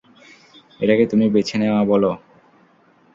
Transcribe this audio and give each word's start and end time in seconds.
এটাকে 0.79 1.03
তুমি 1.07 1.25
বেছে 1.29 1.55
নেওয়া 1.57 1.81
বলো? 1.83 2.11